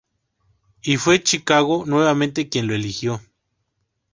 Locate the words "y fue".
0.81-1.21